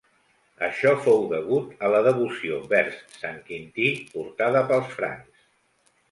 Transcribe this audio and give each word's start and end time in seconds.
Això 0.67 0.91
fou 1.07 1.19
degut 1.33 1.83
a 1.87 1.91
la 1.95 1.99
devoció 2.07 2.57
vers 2.71 2.97
Sant 3.17 3.37
Quintí 3.49 3.91
portada 4.15 4.63
pels 4.73 4.89
francs. 4.95 5.45